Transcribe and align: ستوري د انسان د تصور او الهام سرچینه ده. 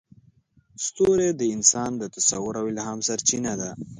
ستوري 0.85 1.29
د 1.39 1.41
انسان 1.55 1.91
د 1.97 2.03
تصور 2.15 2.53
او 2.61 2.65
الهام 2.71 2.99
سرچینه 3.07 3.53
ده. 3.59 3.69